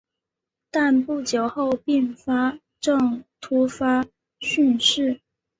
[0.71, 4.09] 但不久后并发症突发骤
[4.79, 5.21] 逝。